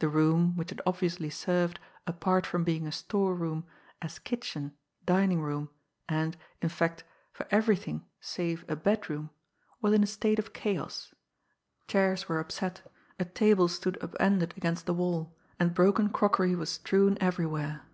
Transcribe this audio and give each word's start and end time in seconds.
The 0.00 0.08
room, 0.08 0.56
which 0.56 0.70
had 0.70 0.80
obviously 0.84 1.30
served, 1.30 1.78
apart 2.08 2.44
from 2.44 2.64
being 2.64 2.88
a 2.88 2.90
store 2.90 3.36
room, 3.36 3.64
as 4.02 4.18
kitchen, 4.18 4.76
dining 5.06 5.40
room, 5.40 5.70
and, 6.08 6.36
in 6.60 6.68
fact, 6.68 7.04
for 7.30 7.46
everything 7.52 8.04
save 8.20 8.64
a 8.66 8.74
bedroom, 8.74 9.30
was 9.80 9.92
in 9.92 10.02
a 10.02 10.08
state 10.08 10.40
of 10.40 10.52
chaos 10.54 11.14
chairs 11.86 12.28
were 12.28 12.40
upset, 12.40 12.90
a 13.20 13.24
table 13.24 13.68
stood 13.68 13.96
up 14.02 14.16
ended 14.18 14.54
against 14.56 14.86
the 14.86 14.94
wall, 14.94 15.36
aid 15.60 15.72
broken 15.72 16.08
crockery 16.10 16.56
was 16.56 16.70
strewn 16.72 17.16
everywhere. 17.20 17.86